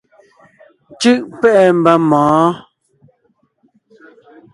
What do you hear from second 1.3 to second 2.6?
pɛ́’ɛ mba mɔ̌ɔn.